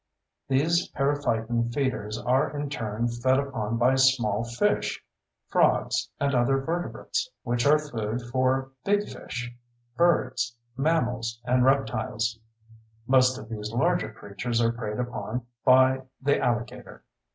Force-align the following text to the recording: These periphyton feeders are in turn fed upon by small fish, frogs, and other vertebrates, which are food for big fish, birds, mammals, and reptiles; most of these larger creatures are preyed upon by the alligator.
These 0.47 0.91
periphyton 0.93 1.71
feeders 1.75 2.17
are 2.17 2.49
in 2.57 2.71
turn 2.71 3.07
fed 3.07 3.37
upon 3.37 3.77
by 3.77 3.93
small 3.93 4.43
fish, 4.43 4.99
frogs, 5.47 6.09
and 6.19 6.33
other 6.33 6.57
vertebrates, 6.57 7.29
which 7.43 7.67
are 7.67 7.77
food 7.77 8.19
for 8.19 8.71
big 8.83 9.03
fish, 9.07 9.53
birds, 9.95 10.57
mammals, 10.75 11.39
and 11.45 11.63
reptiles; 11.63 12.39
most 13.05 13.37
of 13.37 13.47
these 13.47 13.71
larger 13.71 14.11
creatures 14.11 14.59
are 14.59 14.71
preyed 14.71 14.97
upon 14.99 15.45
by 15.63 16.01
the 16.19 16.39
alligator. 16.39 17.03